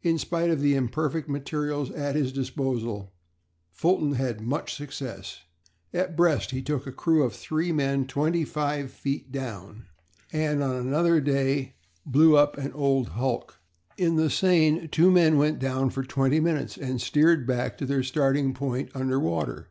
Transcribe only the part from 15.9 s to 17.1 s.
for twenty minutes and